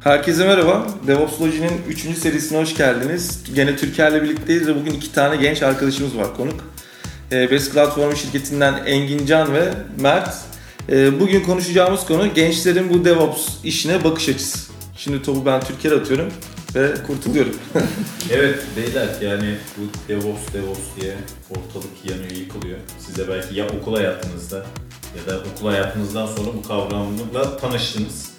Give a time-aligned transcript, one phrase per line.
[0.00, 0.86] Herkese merhaba.
[1.06, 2.18] DevOps Logi'nin 3.
[2.18, 3.40] serisine hoş geldiniz.
[3.54, 6.60] Gene Türker'le birlikteyiz ve bugün iki tane genç arkadaşımız var konuk.
[7.32, 10.34] E, Best Platform şirketinden Engin Can ve Mert.
[10.88, 14.72] E, bugün konuşacağımız konu gençlerin bu DevOps işine bakış açısı.
[14.96, 16.32] Şimdi topu ben Türker'e atıyorum
[16.74, 17.56] ve kurtuluyorum.
[18.30, 21.16] evet beyler yani bu DevOps DevOps diye
[21.50, 22.78] ortalık yanıyor yıkılıyor.
[22.98, 24.66] Siz de belki ya okul hayatınızda
[25.16, 28.33] ya da okul hayatınızdan sonra bu kavramla tanıştınız.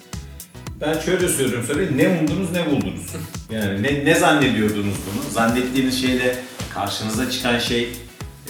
[0.80, 3.06] Ben şöyle söylüyorum söyle ne umdunuz ne buldunuz.
[3.50, 5.32] Yani ne, ne zannediyordunuz bunu?
[5.32, 6.36] Zannettiğiniz şeyle
[6.74, 7.96] karşınıza çıkan şey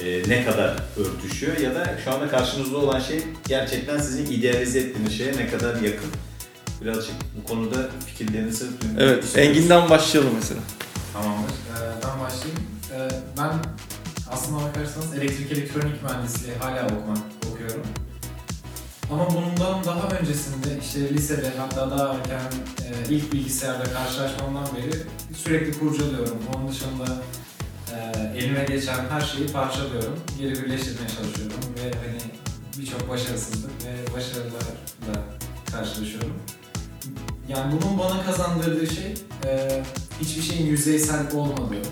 [0.04, 5.18] e, ne kadar örtüşüyor ya da şu anda karşınızda olan şey gerçekten sizin idealize ettiğiniz
[5.18, 6.10] şeye ne kadar yakın.
[6.82, 10.60] Birazcık bu konuda fikirlerinizi duymak Evet, Engin'den başlayalım mesela.
[11.12, 11.50] Tamamdır.
[11.50, 12.60] Ee, ben başlayayım.
[12.94, 13.50] Ee, ben
[14.30, 17.18] aslında bakarsanız elektrik elektronik mühendisliği hala okumak
[17.52, 17.82] okuyorum.
[19.12, 22.40] Ama bundan daha öncesinde işte lisede hatta daha erken
[22.84, 25.02] e, ilk bilgisayarla karşılaşmamdan beri
[25.36, 26.38] sürekli kurcalıyorum.
[26.54, 27.22] Onun dışında
[27.92, 30.18] e, elime geçen her şeyi parçalıyorum.
[30.38, 32.18] Geri birleştirmeye çalışıyorum ve hani
[32.78, 35.24] birçok başarısızlık ve başarılarla
[35.72, 36.36] karşılaşıyorum.
[37.48, 39.82] Yani bunun bana kazandırdığı şey e,
[40.20, 41.82] hiçbir şeyin yüzeysel olmadığı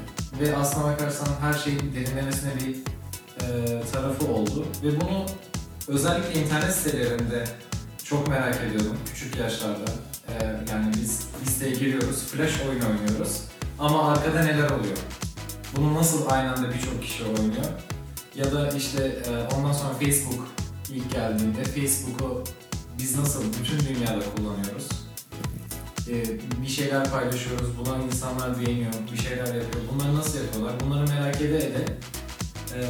[0.40, 2.76] ve aslına bakarsan her şeyin derinlemesine bir
[3.46, 5.26] e, tarafı oldu ve bunu
[5.88, 7.44] özellikle internet sitelerinde
[8.04, 9.90] çok merak ediyordum küçük yaşlarda.
[10.28, 13.42] E, yani biz listeye giriyoruz, flash oyun oynuyoruz
[13.78, 14.98] ama arkada neler oluyor?
[15.76, 17.66] Bunu nasıl aynı anda birçok kişi oynuyor?
[18.34, 20.48] Ya da işte e, ondan sonra Facebook
[20.90, 22.44] ilk geldiğinde Facebook'u
[22.98, 24.88] biz nasıl bütün dünyada kullanıyoruz?
[26.08, 26.24] e,
[26.62, 29.84] bir şeyler paylaşıyoruz, buna insanlar beğeniyor, bir şeyler yapıyor.
[29.92, 30.80] Bunları nasıl yapıyorlar?
[30.80, 31.84] Bunları merak ede ede
[32.74, 32.80] e,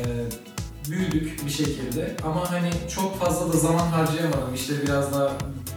[0.90, 2.16] büyüdük bir şekilde.
[2.24, 4.54] Ama hani çok fazla da zaman harcayamadım.
[4.54, 5.32] İşte biraz daha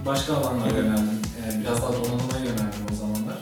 [0.06, 1.20] başka alanlara yöneldim.
[1.46, 3.38] E, biraz daha donanıma yöneldim o zamanlar.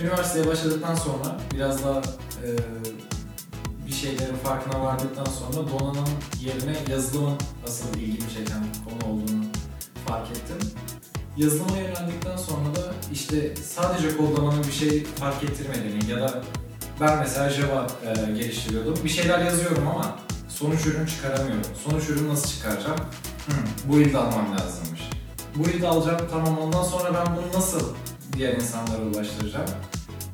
[0.00, 1.98] Üniversiteye başladıktan sonra biraz daha
[2.44, 2.48] e,
[3.86, 6.08] bir şeylerin farkına vardıktan sonra donanım
[6.40, 7.36] yerine yazılımın
[7.66, 9.44] asıl ilgimi çeken konu olduğunu
[10.06, 10.70] fark ettim.
[11.36, 16.42] Yazılıma yöneldikten sonra da işte sadece kodlamanın bir şey fark ettirmediğini ya da
[17.00, 18.98] ben mesela Java e, geliştiriyordum.
[19.04, 20.18] Bir şeyler yazıyorum ama
[20.58, 21.62] sonuç ürün çıkaramıyorum.
[21.84, 22.98] Sonuç ürün nasıl çıkaracağım?
[23.46, 23.52] Hı,
[23.84, 25.00] bu ilde almam lazımmış.
[25.56, 27.94] Bu ilde alacağım tamam ondan sonra ben bunu nasıl
[28.32, 29.66] diğer insanlara ulaştıracağım?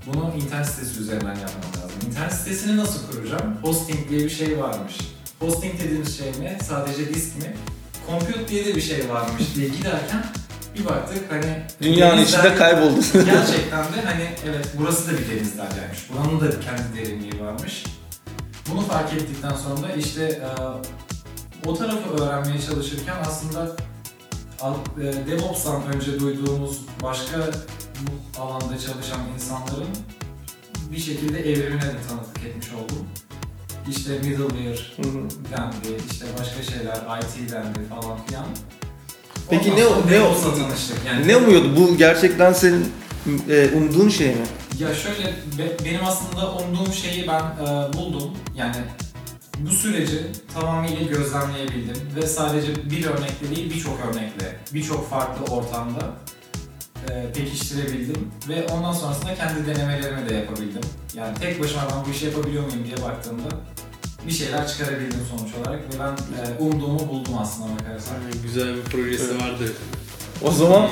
[0.07, 1.99] Bunu internet sitesi üzerinden yapmam lazım.
[2.07, 3.57] İnternet sitesini nasıl kuracağım?
[3.63, 4.95] Hosting diye bir şey varmış.
[5.41, 6.59] Hosting dediğimiz şey ne?
[6.63, 7.57] Sadece disk mi?
[8.07, 10.25] Compute diye de bir şey varmış diye giderken
[10.79, 13.01] bir baktık hani dünyanın denizler, içinde kayboldu.
[13.13, 15.99] gerçekten de hani evet burası da bir denizler dermiş.
[16.11, 17.85] Buranın da kendi derinliği varmış.
[18.71, 20.49] Bunu fark ettikten sonra işte e,
[21.69, 23.77] o tarafı öğrenmeye çalışırken aslında
[25.01, 27.39] e, DevOps'tan önce duyduğumuz başka
[28.01, 29.89] bu alanda çalışan insanların
[30.93, 33.07] bir şekilde evrimine de tanıklık etmiş oldum.
[33.91, 34.79] İşte middleware
[35.51, 38.47] dendi, işte başka şeyler, IT dendi falan filan.
[39.51, 40.35] Peki ne o ne o
[41.07, 41.29] yani.
[41.29, 41.77] Ne umuyordu?
[41.77, 42.93] Bu gerçekten senin
[43.51, 44.47] e, umduğun şey mi?
[44.79, 45.25] Ya şöyle
[45.59, 48.31] be, benim aslında umduğum şeyi ben e, buldum.
[48.57, 48.77] Yani
[49.59, 56.13] bu süreci tamamıyla gözlemleyebildim ve sadece bir örnekle değil birçok örnekle, birçok farklı ortamda
[57.11, 60.83] e, pekiştirebildim ve ondan sonrasında kendi denemelerimi de yapabildim.
[61.15, 63.49] Yani tek başıma ben bu işi yapabiliyor muyum diye baktığımda
[64.27, 68.15] bir şeyler çıkarabildim sonuç olarak ve ben e, umduğumu buldum aslında bakarsan.
[68.15, 69.43] Yani güzel bir projesi evet.
[69.43, 69.73] vardı.
[70.43, 70.89] O zaman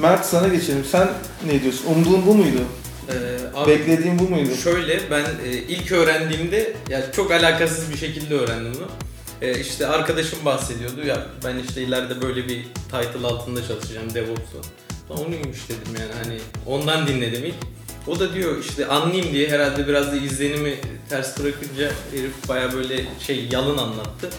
[0.00, 0.84] Mert sana geçelim.
[0.84, 1.08] Sen
[1.46, 1.86] ne diyorsun?
[1.94, 2.60] Umduğun bu muydu?
[3.08, 4.56] Ee, abi, Beklediğin bu muydu?
[4.64, 8.86] Şöyle ben e, ilk öğrendiğimde ya çok alakasız bir şekilde öğrendim bunu.
[9.42, 14.58] E, işte arkadaşım bahsediyordu ya ben işte ileride böyle bir title altında çalışacağım DevOps'la.
[15.10, 17.54] Onuymuş dedim yani hani ondan dinledim ilk.
[18.06, 20.74] O da diyor işte anlayayım diye herhalde biraz da izlenimi
[21.08, 24.30] ters bırakınca herif baya böyle şey yalın anlattı.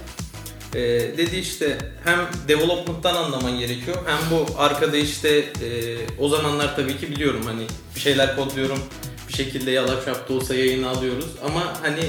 [0.78, 0.82] Ee,
[1.18, 7.12] dedi işte hem development'tan anlaman gerekiyor hem bu arkada işte e, o zamanlar tabii ki
[7.12, 7.64] biliyorum hani
[7.96, 8.80] bir şeyler kodluyorum
[9.28, 12.04] bir şekilde yalap yaptı olsa yayını alıyoruz ama hani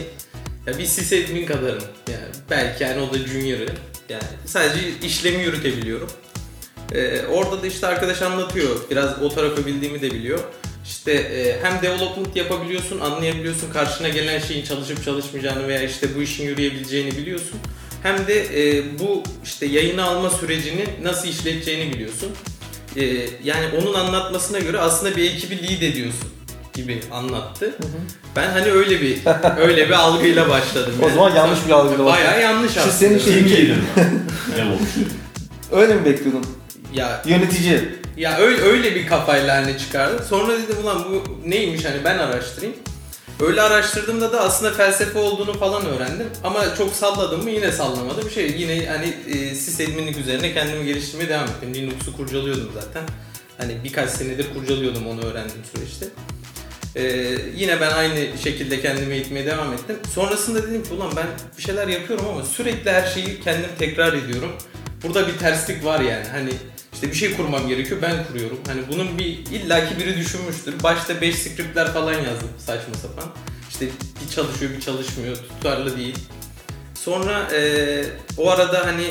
[0.66, 3.68] ya bir sysadmin kadarım yani belki yani o da junior'ı
[4.08, 6.10] yani sadece işlemi yürütebiliyorum.
[6.92, 8.76] Ee, orada da işte arkadaş anlatıyor.
[8.90, 10.38] Biraz o tarafı bildiğimi de biliyor.
[10.84, 16.44] İşte e, hem development yapabiliyorsun, anlayabiliyorsun karşına gelen şeyin çalışıp çalışmayacağını veya işte bu işin
[16.44, 17.60] yürüyebileceğini biliyorsun.
[18.02, 18.40] Hem de
[18.78, 22.28] e, bu işte yayını alma sürecini nasıl işleteceğini biliyorsun.
[22.96, 23.04] E,
[23.44, 26.28] yani onun anlatmasına göre aslında bir ekibi lead ediyorsun
[26.74, 27.74] gibi anlattı.
[28.36, 29.18] Ben hani öyle bir
[29.58, 30.94] öyle bir algıyla başladım.
[31.02, 32.24] O zaman yanlış bir algıyla başladın.
[32.26, 32.94] Bayağı yanlış Şu aslında.
[32.94, 33.76] senin şey- Kim giydin?
[34.56, 34.88] Ne olmuş?
[35.72, 36.46] Öyle mi bekliyordun?
[36.94, 37.80] Ya Yönetici.
[38.16, 40.24] Ya öyle, öyle bir kafayla hani çıkardı.
[40.28, 42.76] Sonra dedim ulan bu neymiş hani ben araştırayım.
[43.40, 46.26] Öyle araştırdığımda da aslında felsefe olduğunu falan öğrendim.
[46.44, 48.30] Ama çok salladım mı yine sallamadım.
[48.30, 51.74] Şey yine hani e, sysadminlik üzerine kendimi geliştirmeye devam ettim.
[51.74, 53.02] Linux'u kurcalıyordum zaten.
[53.58, 56.06] Hani birkaç senedir kurcalıyordum onu öğrendiğim süreçte.
[56.96, 57.02] E,
[57.56, 59.96] yine ben aynı şekilde kendimi eğitmeye devam ettim.
[60.14, 61.26] Sonrasında dedim ki ulan ben
[61.58, 64.52] bir şeyler yapıyorum ama sürekli her şeyi kendim tekrar ediyorum.
[65.02, 66.26] Burada bir terslik var yani.
[66.32, 66.50] Hani
[66.98, 68.58] işte bir şey kurmam gerekiyor ben kuruyorum.
[68.66, 70.74] Hani bunun bir illaki biri düşünmüştür.
[70.82, 73.24] Başta 5 scriptler falan yazdım saçma sapan.
[73.70, 73.86] İşte
[74.24, 76.18] bir çalışıyor bir çalışmıyor tutarlı değil.
[76.94, 78.04] Sonra eee,
[78.36, 79.06] o arada hani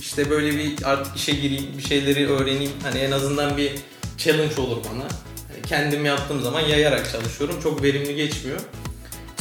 [0.00, 2.72] işte böyle bir artık işe gireyim bir şeyleri öğreneyim.
[2.82, 3.72] Hani en azından bir
[4.18, 5.02] challenge olur bana.
[5.48, 7.60] Hani kendim yaptığım zaman yayarak çalışıyorum.
[7.62, 8.60] Çok verimli geçmiyor.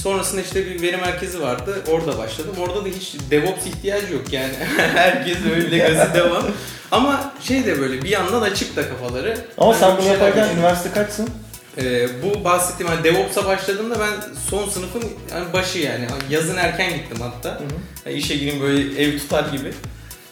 [0.04, 1.76] Sonrasında işte bir veri merkezi vardı.
[1.88, 2.56] Orada başladım.
[2.60, 4.54] Orada da hiç DevOps ihtiyacı yok yani.
[4.78, 6.44] Herkes öyle legacy devam.
[6.92, 9.38] Ama şey de böyle bir yandan açık da kafaları.
[9.58, 10.58] Ama Ben sen bunu şeyler yaparken düşünüyorum.
[10.60, 11.30] üniversite kaçsın?
[11.78, 16.08] Ee, bu bahsettiğim hani DevOps'a başladığımda ben son sınıfın yani başı yani.
[16.30, 17.62] Yazın erken gittim hatta.
[18.06, 19.74] Yani işe gireyim böyle ev tutar gibi.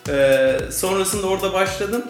[0.10, 2.04] Ee, sonrasında orada başladım.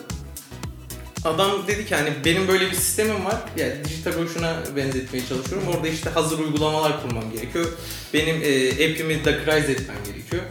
[1.25, 3.35] Adam dedi ki hani benim böyle bir sistemim var.
[3.57, 5.67] Yani Digital Ocean'a benzetmeye çalışıyorum.
[5.67, 7.65] Orada işte hazır uygulamalar kurmam gerekiyor.
[8.13, 10.41] Benim e, app'imi Dockerize etmem gerekiyor.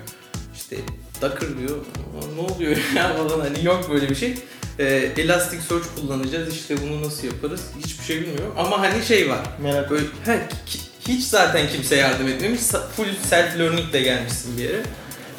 [0.56, 0.76] İşte
[1.22, 1.76] Docker diyor.
[1.78, 4.34] "Aa, Ne oluyor ya falan hani yok böyle bir şey.
[4.78, 4.84] E,
[5.16, 6.54] Elasticsearch kullanacağız.
[6.54, 7.60] İşte bunu nasıl yaparız?
[7.84, 8.54] Hiçbir şey bilmiyorum.
[8.56, 9.40] Ama hani şey var.
[9.62, 10.48] Merak Böyle he,
[11.08, 12.60] hiç zaten kimse yardım etmemiş.
[12.96, 14.82] Full self learning de gelmişsin bir yere.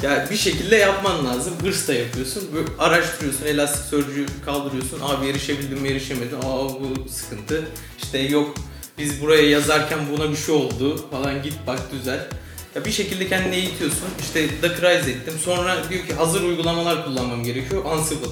[0.03, 1.53] Yani bir şekilde yapman lazım.
[1.63, 2.43] Hırs da yapıyorsun.
[2.53, 3.45] Böyle araştırıyorsun.
[3.45, 4.99] Elasticsearch'ü kaldırıyorsun.
[5.01, 6.39] Abi erişebildim mi erişemedim.
[6.39, 7.65] Aa bu sıkıntı.
[8.03, 8.55] İşte yok
[8.97, 12.27] biz buraya yazarken buna bir şey oldu falan git bak düzel.
[12.75, 14.07] Ya bir şekilde kendini eğitiyorsun.
[14.19, 15.33] İşte Dockerize ettim.
[15.45, 17.85] Sonra diyor ki hazır uygulamalar kullanmam gerekiyor.
[17.85, 18.27] Ansible.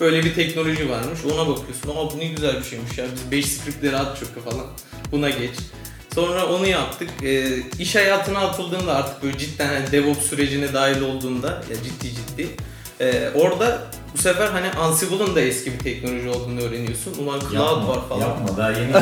[0.00, 1.20] Böyle bir teknoloji varmış.
[1.24, 1.90] Ona bakıyorsun.
[1.90, 3.06] Aa bu ne güzel bir şeymiş ya.
[3.14, 4.66] Biz 5 scriptleri at çöpe falan.
[5.12, 5.54] Buna geç.
[6.14, 7.08] Sonra onu yaptık.
[7.22, 12.46] Ee, iş hayatına atıldığında artık böyle cidden hani DevOps sürecine dahil olduğunda ya ciddi ciddi.
[13.00, 13.78] ee, orada
[14.14, 17.14] bu sefer hani Ansible'ın da eski bir teknoloji olduğunu öğreniyorsun.
[17.24, 18.20] Ulan cloud Yapma, var falan.
[18.20, 18.90] Yapma daha yeni.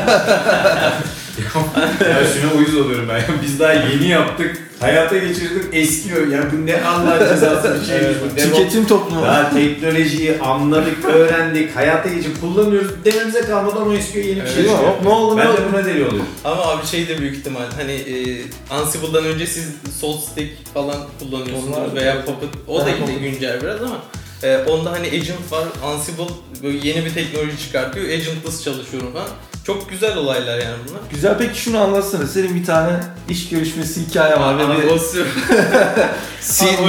[2.11, 3.23] ya şuna uyuz oluyorum ben.
[3.43, 4.68] Biz daha yeni yaptık.
[4.81, 6.27] Hayata geçirdik eskiyor.
[6.27, 8.37] Yani bu ne Allah cezası bir şeymiş bu.
[8.37, 9.23] DevOps Tüketim toplumu.
[9.23, 14.71] Daha teknolojiyi anladık, öğrendik, hayata geçip kullanıyoruz dememize kalmadan o eskiyor yeni bir şey Evet.
[14.71, 14.93] Çıkıyor.
[15.05, 15.61] Ne oldu ne Ben de oldu?
[15.73, 16.27] buna deli oluyorum.
[16.45, 19.65] Ama abi şey de büyük ihtimal hani e, Ansible'dan önce siz
[20.01, 23.21] SaltStack falan kullanıyorsunuz Onlar- veya Puppet o da Ha, yine Puppet.
[23.21, 23.97] güncel biraz ama
[24.43, 26.25] e, onda hani agent var Ansible
[26.63, 29.29] böyle yeni bir teknoloji çıkartıyor agentless çalışıyorum falan.
[29.67, 31.00] Çok güzel olaylar yani bunlar.
[31.11, 32.27] Güzel peki şunu anlatsana.
[32.27, 33.00] Senin bir tane
[33.31, 34.88] iş görüşmesi hikaye var ve Abi, bir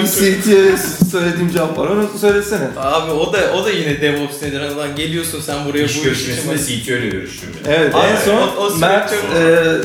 [0.05, 0.77] CT'ye
[1.11, 1.87] söylediğim cevap var.
[1.87, 2.67] Onu söylesene.
[2.77, 4.59] abi o da o da yine DevOps nedir?
[4.61, 7.49] Hani lan geliyorsun sen buraya İş bu iş görüşmesinde CTO ile görüştüm.
[7.65, 7.71] ben.
[7.71, 9.37] Evet Abi, en son o- o Mert e,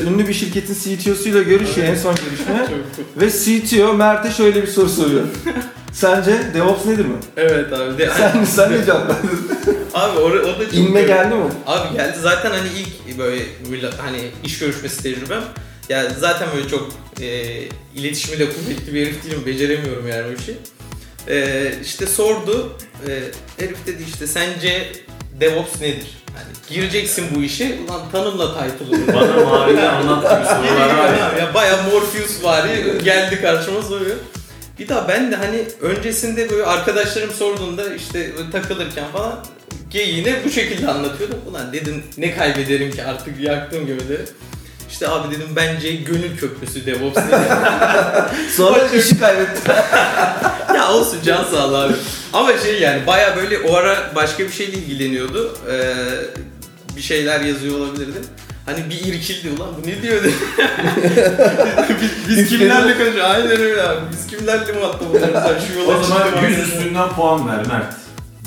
[0.07, 2.67] ünlü bir şirketin CTO'suyla görüşüyor en son görüşme.
[3.17, 5.23] Ve CTO Mert'e şöyle bir soru soruyor.
[5.93, 7.15] Sence DevOps nedir mi?
[7.37, 7.97] Evet abi.
[7.97, 9.29] De, Sen, sen ne cevap verdin?
[9.95, 11.43] Abi o, o da çok İnme geldi mi?
[11.65, 15.43] Abi geldi zaten hani ilk böyle böyle hani iş görüşmesi tecrübem.
[15.89, 16.89] Ya zaten böyle çok
[17.21, 17.25] e,
[17.95, 19.43] iletişimi de kuvvetli bir herif değilim.
[19.45, 20.57] Beceremiyorum yani bu işi.
[21.27, 22.77] E, işte sordu.
[23.07, 23.21] E,
[23.63, 24.91] herif dedi işte sence
[25.39, 26.07] DevOps nedir?
[26.33, 27.77] Hani gireceksin bu işe.
[27.87, 29.07] Ulan tanımla title'ını.
[29.07, 31.37] Bana mavide anlat gibi sorular var ya.
[31.39, 34.15] ya bayağı Morpheus var ya geldi karşıma soruyor.
[34.79, 39.45] Bir daha ben de hani öncesinde böyle arkadaşlarım sorduğunda işte takılırken falan
[39.95, 41.39] geyiğini bu şekilde anlatıyordum.
[41.49, 44.25] Ulan dedim ne kaybederim ki artık yaktım gömüleri.
[44.91, 47.49] İşte abi dedim bence gönül köprüsü DevOps dedi.
[48.55, 49.71] Sonra işi kaybetti.
[50.75, 51.93] ya olsun can sağlığı abi.
[52.33, 55.57] Ama şey yani baya böyle o ara başka bir şeyle ilgileniyordu.
[55.71, 55.93] Ee,
[56.95, 58.19] bir şeyler yazıyor olabilirdi.
[58.65, 60.33] Hani bir irkildi ulan bu ne diyor dedi.
[62.01, 63.21] biz, biz kimlerle konuşuyoruz?
[63.23, 63.99] Aynen öyle abi.
[64.11, 65.35] Biz kimlerle muhatap oluyoruz?
[65.35, 66.61] Ha, Şu yola O zaman çıktım 100 abi.
[66.61, 67.93] üstünden puan ver Mert.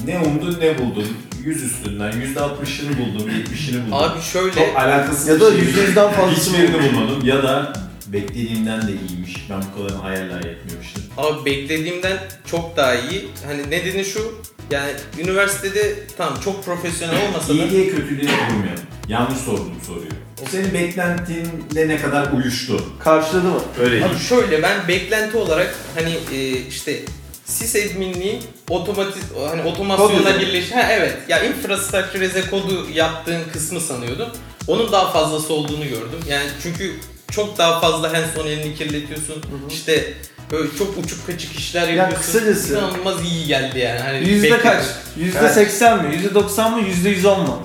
[0.06, 1.27] Ne umdun ne buldun?
[1.44, 3.92] 100 üstünden %60'ını buldum, 70'ini buldum.
[3.92, 5.84] Abi şöyle Çok alakasız Ya da bir şey.
[5.84, 7.72] %100'den fazlasını Hiçbirini bulmadım ya da
[8.06, 9.46] beklediğimden de iyiymiş.
[9.50, 11.02] Ben bu kadarını hayal dahi etmemiştim.
[11.16, 13.28] Abi beklediğimden çok daha iyi.
[13.46, 14.34] Hani nedeni şu.
[14.70, 18.82] Yani üniversitede tamam çok profesyonel olmasa da İyiliğe kötülüğe vurmayalım.
[19.08, 20.10] Yanlış sordum soruyu.
[20.42, 22.82] O senin beklentinle ne kadar uyuştu?
[23.00, 23.60] Karşıladı mı?
[23.80, 26.98] Öyle Abi şöyle ben beklenti olarak hani e, işte
[27.48, 34.28] sysadminliğin otomatik hani otomasyonla birleş ha evet ya infrastructure as a kodu yaptığın kısmı sanıyordum.
[34.66, 36.20] Onun daha fazlası olduğunu gördüm.
[36.28, 36.94] Yani çünkü
[37.30, 39.42] çok daha fazla hands-on elini kirletiyorsun.
[39.72, 40.12] İşte
[40.50, 42.32] böyle çok uçuk kaçık işler Ya yapıyorsun.
[42.32, 44.00] kısacası- İnanılmaz iyi geldi yani.
[44.00, 44.84] Hani Yüzde kaç?
[45.16, 46.14] Yüzde seksen mi?
[46.16, 46.88] Yüzde doksan mı?
[46.88, 47.62] Yüzde yüz on mu?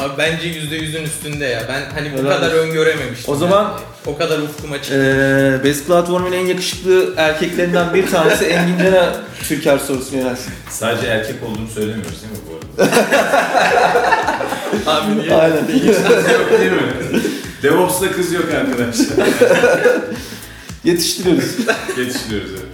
[0.00, 1.62] Abi bence %100'ün üstünde ya.
[1.68, 2.58] Ben hani bu Helal kadar olsun.
[2.58, 3.34] öngörememiştim.
[3.34, 3.72] O zaman- yani.
[4.06, 4.92] o kadar ufkum açık.
[4.92, 9.16] Ee, Best Platform'un en yakışıklı erkeklerinden bir tanesi Engin Can'a
[9.48, 10.52] Türker sorusunu yönelsin.
[10.70, 12.92] Sadece erkek olduğunu söylemiyoruz değil mi bu arada?
[14.86, 15.34] Abi niye?
[15.34, 15.56] Aynen.
[15.56, 17.22] Yok değil mi?
[17.62, 19.06] DevOps'ta kız yok arkadaşlar.
[20.84, 21.56] Yetiştiriyoruz.
[21.98, 22.64] Yetiştiriyoruz evet.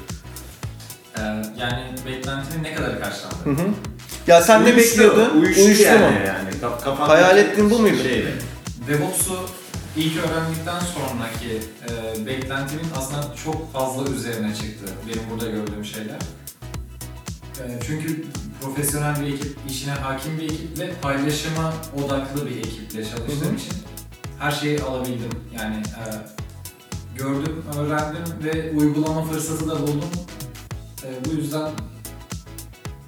[1.18, 1.20] Ee,
[1.60, 3.34] yani beklentinin ne kadar karşılandı?
[3.44, 3.66] Hı hı.
[4.26, 5.40] Ya sen ne Uyuştu, bekliyordun?
[5.40, 6.00] Uyuştu, yani.
[6.00, 6.26] mu?
[6.26, 6.50] yani.
[6.60, 8.02] Kaf- kafandaki Hayal ettiğin bu muydu?
[8.02, 8.32] Şeyle.
[8.88, 9.38] DevOps'u
[9.96, 16.18] ilk öğrendikten sonraki e, beklentimin aslında çok fazla üzerine çıktı benim burada gördüğüm şeyler.
[17.60, 18.24] E, çünkü
[18.62, 21.72] profesyonel bir ekip, işine hakim bir ekiple paylaşıma
[22.04, 23.56] odaklı bir ekiple çalıştığım Hı hı.
[23.56, 23.72] için
[24.38, 25.30] her şeyi alabildim.
[25.58, 26.04] Yani e,
[27.18, 30.10] gördüm, öğrendim ve uygulama fırsatı da buldum.
[31.04, 31.70] E, bu yüzden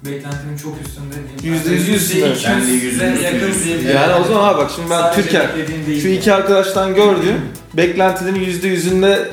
[0.05, 1.15] beklentimin çok üstünde.
[1.43, 2.25] Yüzde yüz üstünde.
[2.27, 3.21] Yüzde iki Ben de yüzün üstünde.
[3.21, 3.95] yakın diyebilirim.
[3.95, 5.49] Yani o zaman abi bak şimdi ben Sadece Türker.
[5.49, 6.01] beklediğim değil.
[6.01, 7.41] Şu iki arkadaştan gördüğüm
[7.73, 9.29] beklentilerin yüzde yüzünde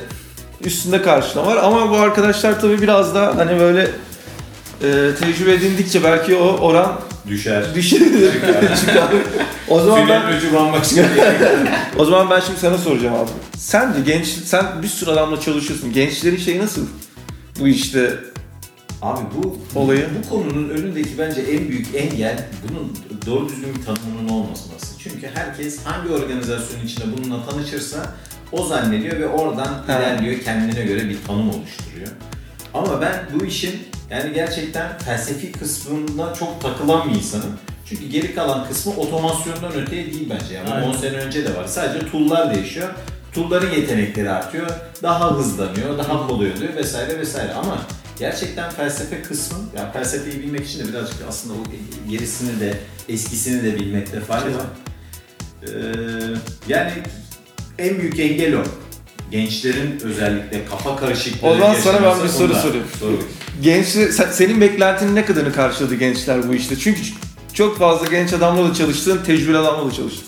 [0.65, 1.57] üstünde karşılama var.
[1.63, 3.81] Ama bu arkadaşlar tabii biraz da hani böyle
[4.83, 4.87] e,
[5.19, 7.75] tecrübe edindikçe belki o oran Düşer.
[7.75, 8.31] düşebilir.
[8.79, 9.07] Çıkar.
[9.67, 11.49] O zaman ben Tünelin ucu bambaşka bir yere.
[11.97, 13.29] o zaman ben şimdi sana soracağım abi.
[13.57, 15.93] Sence genç sen bir sürü adamla çalışıyorsun.
[15.93, 16.81] Gençlerin şeyi nasıl?
[17.59, 18.13] Bu işte
[19.01, 20.07] Abi bu Olayı.
[20.23, 24.99] bu konunun önündeki bence en büyük engel bunun doğru düzgün bir tanımının olmaması.
[24.99, 27.97] Çünkü herkes hangi organizasyonun içinde bununla tanışırsa
[28.51, 29.83] o zannediyor ve oradan Ha.
[29.99, 32.07] ilerliyor kendine göre bir tanım oluşturuyor.
[32.73, 33.75] Ama ben bu işin
[34.09, 37.57] yani gerçekten felsefi kısmında çok takılan bir insanım.
[37.85, 40.53] Çünkü geri kalan kısmı otomasyondan öteye değil bence.
[40.53, 40.87] Yani Aynen.
[40.87, 41.65] 10 sene önce de var.
[41.67, 42.89] Sadece tool'lar değişiyor.
[43.35, 44.67] Tool'ların yetenekleri artıyor.
[45.03, 47.53] Daha hızlanıyor, daha kolay oluyor vesaire vesaire.
[47.53, 47.77] Ama
[48.19, 51.57] gerçekten felsefe kısmı, yani felsefeyi bilmek için de birazcık aslında o
[52.11, 52.77] gerisini de,
[53.09, 54.65] eskisini de bilmekte fayda var.
[55.63, 55.67] Ee,
[56.67, 56.91] yani
[57.79, 58.63] en büyük engel o.
[59.31, 62.85] Gençlerin özellikle kafa karışıklığı O zaman sana ben bir soru sorayım.
[62.99, 63.19] Soru.
[63.61, 66.75] genç sen- senin beklentinin ne kadarını karşıladı gençler bu işte?
[66.75, 67.01] Çünkü
[67.53, 70.23] çok fazla genç adamla da çalıştın, tecrübeli adamla da çalıştın.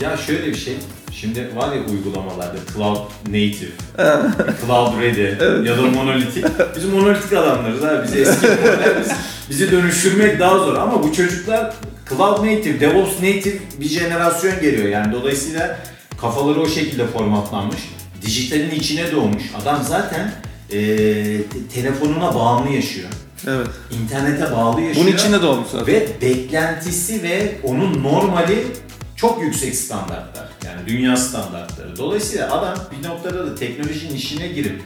[0.00, 0.76] Ya şöyle bir şey.
[1.20, 3.70] Şimdi var ya uygulamalarda Cloud Native,
[4.66, 5.20] Cloud Ready
[5.68, 6.44] ya da Monolitik.
[6.76, 8.06] Biz monolitik adamlarız abi.
[8.06, 9.12] Biz eski model, biz,
[9.50, 10.74] bizi dönüştürmek daha zor.
[10.74, 11.74] Ama bu çocuklar
[12.08, 14.88] Cloud Native, DevOps Native bir jenerasyon geliyor.
[14.88, 15.78] Yani dolayısıyla
[16.20, 17.80] kafaları o şekilde formatlanmış.
[18.22, 19.42] Dijitalin içine doğmuş.
[19.62, 20.32] Adam zaten
[20.68, 21.42] te-
[21.74, 23.08] telefonuna bağımlı yaşıyor.
[23.48, 23.66] Evet.
[24.02, 25.06] İnternete bağlı yaşıyor.
[25.06, 25.86] Bunun içinde doğmuş zaten.
[25.86, 28.66] Ve beklentisi ve onun normali
[29.16, 30.49] çok yüksek standartlar.
[30.64, 31.96] Yani dünya standartları.
[31.96, 34.82] Dolayısıyla adam bir noktada da teknolojinin işine girip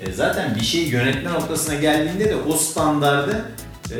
[0.00, 3.44] e, zaten bir şeyi yönetme noktasına geldiğinde de o standardı
[3.90, 3.98] e,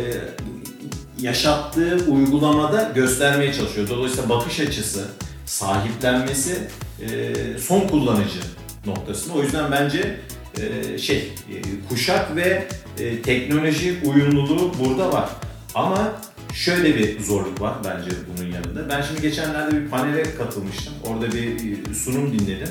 [1.20, 3.88] yaşattığı uygulamada göstermeye çalışıyor.
[3.88, 5.04] Dolayısıyla bakış açısı,
[5.46, 6.58] sahiplenmesi
[7.00, 8.40] e, son kullanıcı
[8.86, 9.34] noktasında.
[9.34, 10.20] O yüzden bence
[10.60, 11.56] e, şey e,
[11.88, 15.28] kuşak ve e, teknoloji uyumluluğu burada var.
[15.74, 16.12] Ama
[16.54, 18.88] şöyle bir zorluk var bence bunun yanında.
[18.88, 20.94] Ben şimdi geçenlerde bir panele katılmıştım.
[21.04, 21.56] Orada bir
[21.90, 22.68] e, sunum dinledim.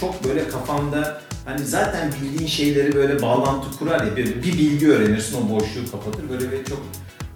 [0.00, 5.36] Çok böyle kafamda hani zaten bildiğin şeyleri böyle bağlantı kurar ya bir, bir bilgi öğrenirsin
[5.36, 6.30] o boşluğu kapatır.
[6.30, 6.82] Böyle bir çok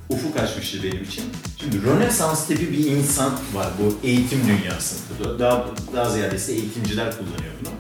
[0.09, 1.25] ufuk açmıştı benim için.
[1.61, 5.39] Şimdi Rönesans tipi bir insan var bu eğitim dünyasında.
[5.39, 7.71] Daha, daha ziyade ise eğitimciler kullanıyor bunu.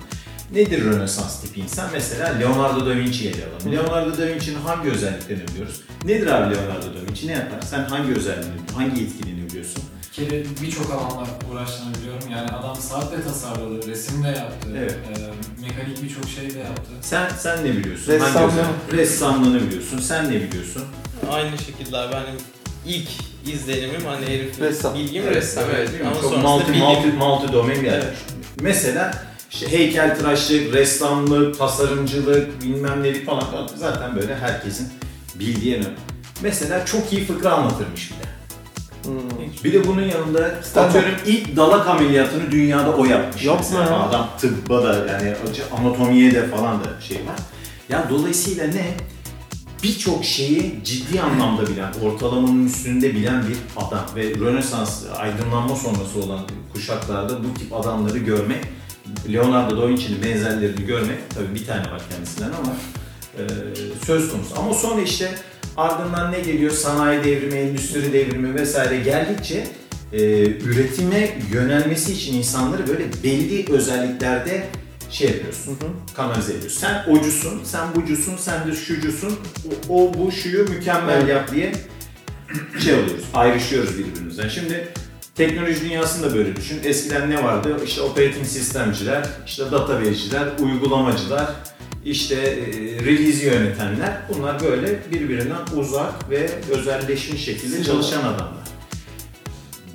[0.54, 1.90] Nedir Rönesans tipi insan?
[1.92, 3.72] Mesela Leonardo da Vinci'yi ele alalım.
[3.72, 5.80] Leonardo da Vinci'nin hangi özelliklerini biliyoruz?
[6.04, 7.26] Nedir abi Leonardo da Vinci?
[7.28, 7.62] Ne yapar?
[7.70, 9.82] Sen hangi özelliğini, hangi etkinliğini biliyorsun?
[10.18, 12.22] Bir kere birçok alanla uğraştığını biliyorum.
[12.32, 14.92] Yani adam saatle tasarladı, resim de yaptı, Evet.
[14.92, 16.90] e, mekanik birçok şey de yaptı.
[17.00, 18.12] Sen sen ne biliyorsun?
[18.12, 18.38] Ressamlığı.
[18.38, 18.92] Hangi özellik?
[18.92, 19.98] Ressamlığını biliyorsun.
[19.98, 20.82] Sen ne biliyorsun?
[21.30, 22.28] Aynı şekilde abi hani
[22.86, 23.08] ilk
[23.54, 24.94] izlenimim hani herif Ressam.
[24.94, 25.90] bilgim ressam evet.
[26.06, 27.92] Ama Çok sonrasında multi, bilgim multi, multi domain bir yer.
[27.94, 28.14] Evet.
[28.60, 29.14] Mesela
[29.54, 33.44] işte heykeltıraşlık, ressamlık, tasarımcılık, bilmem nelik falan
[33.76, 34.88] zaten böyle herkesin
[35.34, 35.84] bildiği en
[36.42, 38.28] Mesela çok iyi fıkra anlatırmış bir de.
[39.04, 39.64] Hmm.
[39.64, 43.44] Bir de bunun yanında atıyorum ilk dalak ameliyatını dünyada o yapmış.
[43.44, 43.84] Yapma mesela.
[43.84, 43.98] ya.
[43.98, 45.34] Adam tıbba da yani
[45.78, 47.38] anatomiye de falan da şey var.
[47.88, 48.94] Ya dolayısıyla ne?
[49.82, 56.40] birçok şeyi ciddi anlamda bilen, ortalamanın üstünde bilen bir adam ve Rönesans aydınlanma sonrası olan
[56.72, 58.64] kuşaklarda bu tip adamları görmek,
[59.32, 62.76] Leonardo da Vinci'nin benzerlerini görmek, tabii bir tane var kendisinden ama
[63.38, 63.42] e,
[64.06, 64.54] söz konusu.
[64.58, 65.30] Ama sonra işte
[65.76, 66.70] ardından ne geliyor?
[66.70, 69.66] Sanayi devrimi, endüstri devrimi vesaire geldikçe
[70.12, 74.66] e, üretime yönelmesi için insanları böyle belli özelliklerde
[75.10, 75.78] şey yapıyorsun,
[76.16, 76.80] kanalize ediyorsun.
[76.80, 79.38] Sen ocusun, sen bucusun, sen de şucusun,
[79.88, 81.72] o, o bu şuyu mükemmel yap diye
[82.84, 84.48] şey oluyoruz, ayrışıyoruz birbirimizden.
[84.48, 84.88] Şimdi
[85.34, 86.80] teknoloji dünyasında böyle düşün.
[86.84, 87.76] Eskiden ne vardı?
[87.86, 91.50] İşte operating sistemciler, işte database'ciler, uygulamacılar,
[92.04, 92.66] işte e,
[93.04, 94.16] release'i yönetenler.
[94.34, 98.64] Bunlar böyle birbirinden uzak ve özelleşmiş şekilde çalışan adamlar.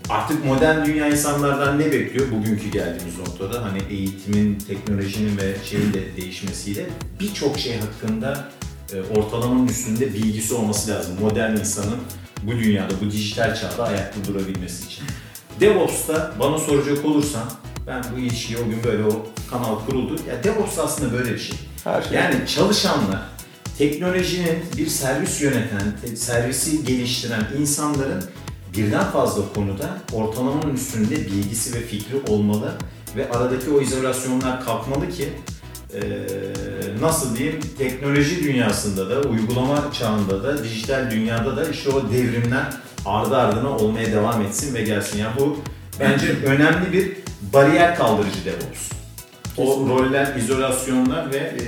[0.09, 3.63] Artık modern dünya insanlardan ne bekliyor bugünkü geldiğimiz noktada?
[3.63, 6.85] Hani eğitimin, teknolojinin ve şeyin de değişmesiyle
[7.19, 8.49] birçok şey hakkında
[8.93, 11.15] e, ortalamanın üstünde bilgisi olması lazım.
[11.21, 11.97] Modern insanın
[12.43, 15.03] bu dünyada, bu dijital çağda ayakta durabilmesi için.
[15.59, 17.43] DevOps'ta bana soracak olursan,
[17.87, 20.15] ben bu ilişkiyi o gün böyle o kanal kuruldu.
[20.29, 21.57] Ya DevOps aslında böyle bir şey.
[21.83, 22.17] Her şey.
[22.17, 23.19] Yani çalışanlar,
[23.77, 28.23] teknolojinin bir servis yöneten, te- servisi geliştiren insanların
[28.77, 32.73] birden fazla konuda ortalamanın üstünde bilgisi ve fikri olmalı
[33.15, 35.29] ve aradaki o izolasyonlar kalkmalı ki
[35.93, 36.01] eee,
[37.01, 42.65] nasıl diyeyim teknoloji dünyasında da uygulama çağında da dijital dünyada da işte o devrimler
[43.05, 45.19] ardı ardına olmaya devam etsin ve gelsin.
[45.19, 45.59] Yani bu
[45.99, 47.11] bence önemli bir
[47.53, 48.89] bariyer kaldırıcı DevOps.
[49.57, 51.63] O roller, izolasyonlar ve e,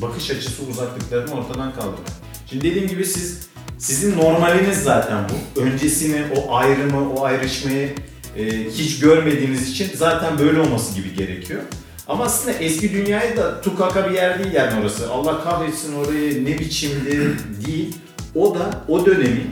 [0.00, 2.12] bakış açısı uzaklıklarını ortadan kaldırmak.
[2.50, 3.46] Şimdi dediğim gibi siz
[3.78, 5.60] sizin normaliniz zaten bu.
[5.60, 7.88] Öncesini, o ayrımı, o ayrışmayı
[8.36, 11.62] e, hiç görmediğiniz için zaten böyle olması gibi gerekiyor.
[12.08, 15.10] Ama aslında eski dünyayı da tukaka bir yer değil yani orası.
[15.10, 17.96] Allah kahretsin orayı ne biçimdi değil.
[18.34, 19.50] O da o dönemin,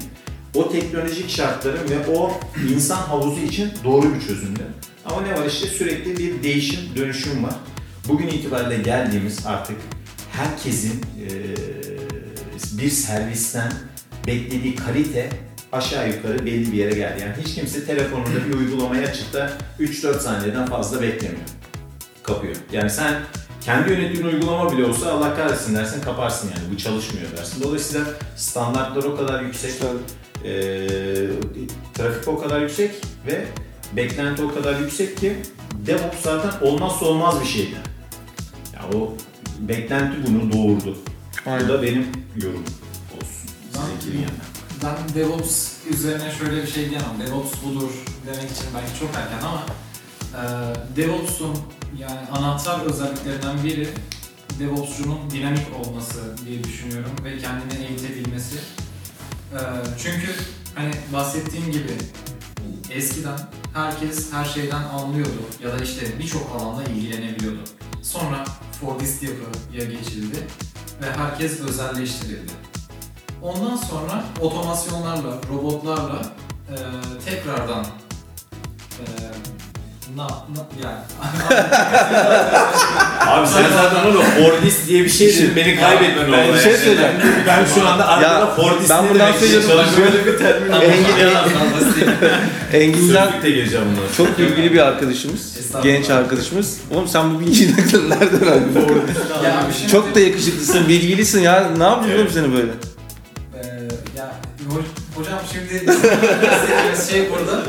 [0.55, 2.33] o teknolojik şartların ve o
[2.75, 4.63] insan havuzu için doğru bir çözümdü.
[5.05, 7.55] Ama ne var işte sürekli bir değişim, dönüşüm var.
[8.09, 9.77] Bugün itibariyle geldiğimiz artık
[10.33, 11.01] herkesin
[12.73, 13.73] bir servisten
[14.27, 15.31] beklediği kalite
[15.73, 17.21] aşağı yukarı belli bir yere geldi.
[17.21, 21.41] Yani hiç kimse telefonunda bir uygulamayı açıp da 3-4 saniyeden fazla beklemiyor.
[22.25, 22.57] Kapıyor.
[22.73, 23.15] Yani sen
[23.61, 27.63] kendi yönettiğin uygulama bile olsa Allah kahretsin dersin kaparsın yani bu çalışmıyor dersin.
[27.63, 28.07] Dolayısıyla
[28.37, 29.73] standartlar o kadar yüksek,
[30.45, 31.31] eee,
[31.95, 32.91] trafik o kadar yüksek
[33.27, 33.47] ve
[33.97, 35.37] beklenti o kadar yüksek ki
[35.87, 37.77] DevOps zaten olmazsa olmaz bir şeydi.
[38.75, 39.15] Ya o
[39.61, 40.99] beklenti bunu doğurdu.
[41.47, 41.69] Bu Aynen.
[41.69, 42.07] da benim
[42.37, 42.65] yorumum
[43.17, 43.51] olsun.
[43.75, 44.45] Ben- yanına.
[44.83, 47.17] Ben DevOps üzerine şöyle bir şey diyemem.
[47.27, 47.91] DevOps budur
[48.27, 49.63] demek için belki çok erken ama
[50.35, 50.43] e,
[50.97, 51.57] DevOps'un
[51.99, 53.89] yani anahtar özelliklerinden biri
[54.59, 58.57] DevOps'cunun dinamik olması diye düşünüyorum ve kendini eğitebilmesi.
[59.53, 59.59] E,
[60.03, 60.35] çünkü
[60.75, 61.93] hani bahsettiğim gibi
[62.91, 63.39] eskiden
[63.75, 67.61] herkes her şeyden anlıyordu ya da işte birçok alanda ilgilenebiliyordu.
[68.03, 68.45] Sonra
[68.81, 70.37] Fordist yapıya geçildi
[71.03, 72.53] ve herkes özelleştirildi.
[73.43, 76.23] Ondan sonra otomasyonlarla, robotlarla
[76.71, 76.77] e,
[77.25, 77.87] tekrardan
[79.01, 79.05] e,
[80.17, 80.97] na, na, yani
[83.27, 86.33] Abi sen zaten onu Fordist diye bir şey dedin beni kaybetmen oldu.
[86.33, 87.13] ben bir şey söyleyeceğim.
[87.47, 89.69] Ben şu anda arkada Fordist ben ne buradan söylüyorum.
[89.99, 91.05] Böyle bir termin Engin,
[92.73, 94.13] Engincan Sözlükte geleceğim bundan.
[94.17, 95.57] çok bilgili bir arkadaşımız.
[95.83, 96.79] Genç arkadaşımız.
[96.95, 98.47] Oğlum sen bu bilgiyi nereden
[99.45, 101.69] ya şimdi, Çok da yakışıklısın, bilgilisin ya.
[101.79, 102.71] Ne yapıyorsun oğlum seni böyle?
[103.55, 103.63] e,
[104.19, 104.33] ya
[104.71, 105.87] ho- hocam şimdi
[107.11, 107.63] şey burada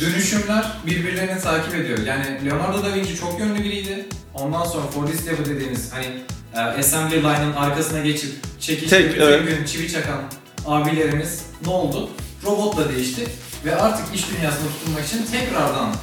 [0.00, 1.98] dönüşümler birbirlerini takip ediyor.
[1.98, 4.06] Yani Leonardo da Vinci çok yönlü biriydi.
[4.34, 6.06] Ondan sonra Fordist yapı dediğimiz hani
[6.54, 9.48] e, assembly line'ın arkasına geçip çekiçle Tek, bütün evet.
[9.48, 10.22] gün çivi çakan
[10.66, 12.10] abilerimiz ne oldu?
[12.44, 13.26] Robotla değişti
[13.64, 15.94] ve artık iş dünyasında tutunmak için tekrardan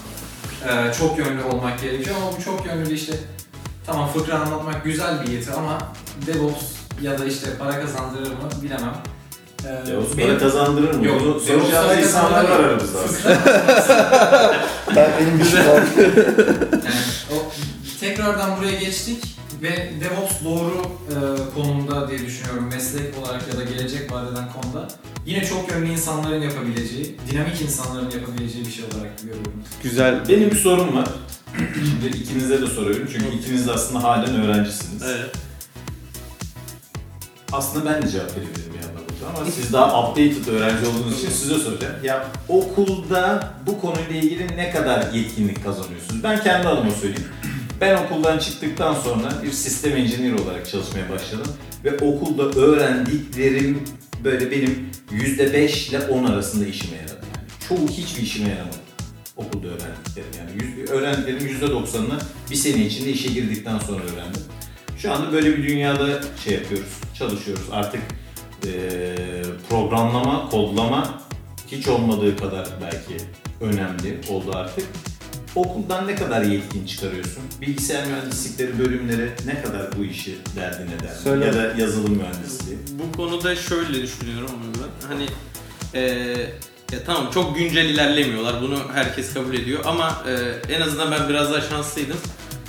[0.69, 3.13] e, çok yönlü olmak gerekiyor ama bu çok yönlü işte
[3.85, 5.77] tamam fıkra anlatmak güzel bir yeti ama
[6.27, 6.65] DevOps
[7.01, 8.93] ya da işte para kazandırır mı bilemem.
[9.65, 11.05] E, Yavuz benim- para kazandırır mı?
[11.05, 12.99] Yok, Bunu soracağımız insanlar var aramızda.
[14.95, 15.83] Ben benim bir şey var.
[16.85, 17.51] Yani o,
[17.99, 19.23] tekrardan buraya geçtik
[19.61, 21.15] ve DevOps doğru e,
[21.55, 24.87] konumda diye düşünüyorum meslek olarak ya da gelecek vaat eden konuda.
[25.25, 29.53] Yine çok yönlü insanların yapabileceği, dinamik insanların yapabileceği bir şey olarak görüyorum.
[29.83, 30.29] Güzel.
[30.29, 31.07] Benim bir sorum var.
[31.75, 35.03] Şimdi ikinize de soruyorum çünkü ikiniz de aslında halen öğrencisiniz.
[35.03, 35.31] Evet.
[37.51, 38.73] Aslında ben de cevap verebilirim
[39.29, 41.95] ama siz daha updated öğrenci olduğunuz için size soracağım.
[42.03, 46.23] Ya okulda bu konuyla ilgili ne kadar yetkinlik kazanıyorsunuz?
[46.23, 47.27] Ben kendi adıma söyleyeyim.
[47.81, 51.51] Ben okuldan çıktıktan sonra bir sistem engineer olarak çalışmaya başladım
[51.83, 53.83] ve okulda öğrendiklerim
[54.23, 57.13] böyle benim %5 ile 10 arasında işime yaradı.
[57.35, 58.75] Yani çoğu hiçbir işime yaramadı
[59.37, 60.29] okulda öğrendiklerim.
[60.39, 64.41] Yani öğrendiklerim %90'ını bir sene içinde işe girdikten sonra öğrendim.
[64.97, 66.07] Şu anda böyle bir dünyada
[66.43, 66.87] şey yapıyoruz,
[67.19, 67.63] çalışıyoruz.
[67.71, 68.01] Artık
[68.65, 68.71] eee,
[69.89, 71.21] programlama, kodlama
[71.71, 73.17] hiç olmadığı kadar belki
[73.61, 74.85] önemli oldu artık.
[75.55, 77.43] Okuldan ne kadar yetkin çıkarıyorsun?
[77.61, 81.15] Bilgisayar mühendislikleri bölümleri ne kadar bu işi derdine eder?
[81.23, 81.45] Söyle.
[81.45, 82.77] Ya da yazılım mühendisliği.
[82.91, 85.07] Bu konuda şöyle düşünüyorum ben.
[85.07, 85.25] Hani
[85.93, 86.01] e,
[86.91, 88.61] ya tamam çok güncel ilerlemiyorlar.
[88.61, 92.17] Bunu herkes kabul ediyor ama e, en azından ben biraz daha şanslıydım.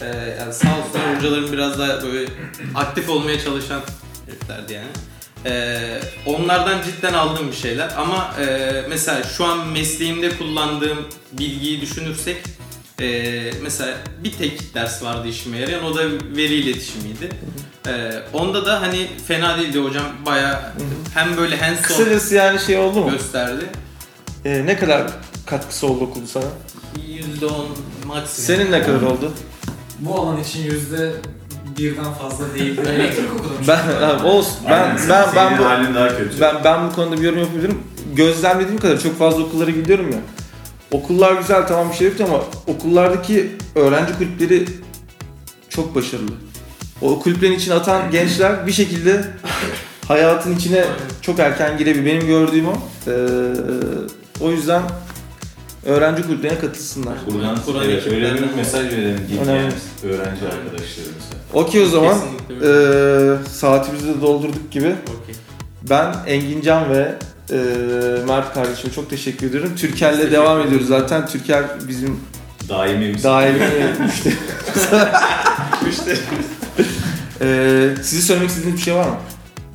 [0.01, 0.07] E,
[0.41, 2.29] yani sağ olsun hocalarım biraz daha böyle
[2.75, 3.81] aktif olmaya çalışan
[4.27, 4.89] heriflerdi yani.
[5.47, 5.79] E,
[6.27, 10.99] onlardan cidden aldığım bir şeyler ama e, mesela şu an mesleğimde kullandığım
[11.33, 12.37] bilgiyi düşünürsek
[13.01, 16.03] e, mesela bir tek ders vardı işime yarayan o da
[16.37, 17.29] veri iletişimiydi.
[17.89, 20.73] E, onda da hani fena değildi hocam baya
[21.15, 23.11] hem böyle hands on Kısacası yani şey oldu mu?
[23.11, 23.65] gösterdi.
[24.45, 25.07] Ee, ne kadar
[25.47, 26.45] katkısı oldu okulu sana?
[26.45, 27.51] %10
[28.07, 28.27] maksimum.
[28.27, 29.33] Senin ne kadar oldu?
[29.99, 31.13] Bu alan için yüzde
[31.79, 32.81] birden fazla değildi.
[32.89, 33.51] Elektrik okudum.
[33.69, 34.57] Ben ha, olsun.
[34.69, 36.41] Ben Aynen, ben ben senin bu halin daha kötü.
[36.41, 37.79] ben ben bu konuda bir yorum yapabilirim.
[38.15, 40.19] Gözlemlediğim kadar çok fazla okullara gidiyorum ya.
[40.91, 44.67] Okullar güzel tamam bir şey yok ama okullardaki öğrenci kulüpleri
[45.69, 46.31] çok başarılı.
[47.03, 49.25] O kulüplerin içine atan gençler bir şekilde
[50.09, 50.85] hayatın içine
[51.23, 52.07] çok erken girebiliyor.
[52.07, 52.75] Benim gördüğüm o.
[53.07, 53.13] Ee,
[54.41, 54.83] o yüzden
[55.87, 57.15] öğrenci kulüplerine katılsınlar.
[57.33, 59.73] Buradan Kur'an evet, öyle bir mesaj verelim Önemli.
[60.05, 61.36] öğrenci arkadaşlarımıza.
[61.57, 62.19] Okey o zaman.
[62.65, 64.97] Ee, saatimizi de doldurduk gibi.
[65.23, 65.35] Okey.
[65.91, 67.15] Ben Engincan ve
[67.51, 67.57] e,
[68.29, 69.73] Mert kardeşime çok teşekkür ediyorum.
[69.77, 70.67] Türker'le Teşekkür devam ederim.
[70.69, 71.27] ediyoruz zaten.
[71.27, 72.21] Türker bizim
[72.69, 73.59] Daimi daimi
[75.85, 76.19] müşteri.
[77.41, 79.17] Ee, sizi söylemek istediğiniz bir şey var mı?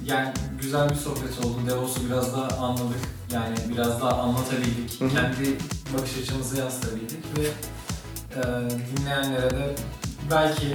[0.06, 0.30] Yani
[0.62, 1.58] güzel bir sohbet oldu.
[1.70, 2.98] Devos'u biraz daha anladık.
[3.34, 5.02] Yani biraz daha anlatabildik.
[5.02, 5.10] Hı hı.
[5.10, 5.58] Kendi
[5.98, 7.44] bakış açımızı yansıtabildik ve
[8.40, 8.42] e,
[8.98, 9.76] dinleyenlere de
[10.32, 10.68] belki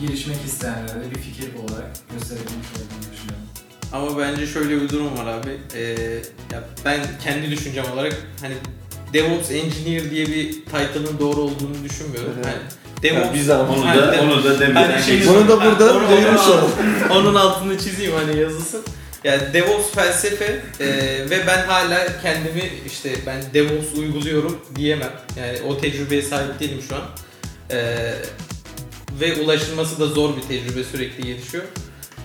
[0.00, 3.44] gelişmek isteyenlere de bir fikir olarak gösterebilmiş olduğunu düşünüyorum.
[3.92, 5.50] Ama bence şöyle bir durum var abi.
[5.74, 5.82] Ee,
[6.52, 8.54] ya ben kendi düşüncem olarak hani
[9.12, 12.32] DevOps Engineer diye bir title'ın doğru olduğunu düşünmüyorum.
[12.36, 12.46] Evet.
[12.46, 12.62] Yani
[13.02, 15.26] DevOps Yani biz de Onu Hani da, de- onu da demeden Hani şey-.
[15.26, 16.70] Bunu da burada Onu- duyurmuş onu- olalım.
[17.10, 18.82] Onun altını çizeyim hani yazılsın.
[19.24, 20.86] Yani DevOps felsefe e,
[21.30, 25.12] ve ben hala kendimi işte ben DevOps uyguluyorum diyemem.
[25.38, 27.02] Yani o tecrübeye sahip değilim şu an.
[27.70, 28.12] E,
[29.20, 31.64] ve ulaşılması da zor bir tecrübe sürekli gelişiyor.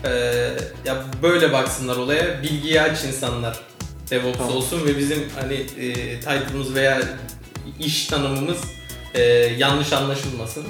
[0.04, 0.10] E,
[0.84, 2.42] ya böyle baksınlar olaya.
[2.42, 3.60] Bilgiye aç insanlar
[4.10, 4.56] DevOps Tamam.
[4.56, 7.02] olsun ve bizim hani e, title'ımız veya
[7.78, 8.58] iş tanımımız
[9.14, 9.22] e,
[9.58, 10.64] yanlış anlaşılmasın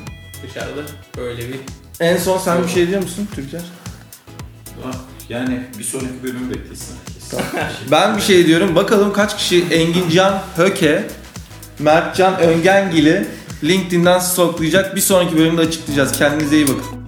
[0.46, 0.80] dışarıda.
[1.16, 1.56] Böyle bir
[2.00, 3.62] En son sen bir şey diyor musun Türker?
[5.28, 7.32] Yani bir sonraki bölümü beklesin herkes.
[7.90, 8.74] Ben bir şey diyorum.
[8.74, 11.08] Bakalım kaç kişi Engincan Höke,
[11.78, 13.26] Mertcan Öngengil'i
[13.64, 14.96] LinkedIn'den stalklayacak.
[14.96, 16.12] Bir sonraki bölümde açıklayacağız.
[16.12, 16.99] Kendinize iyi bakın.